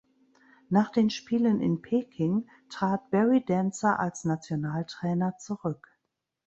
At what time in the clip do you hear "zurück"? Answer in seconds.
5.37-5.95